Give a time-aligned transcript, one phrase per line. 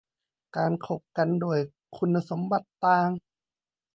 [0.57, 1.59] การคบกันด้วย
[1.97, 3.09] คุณสมบัติต่าง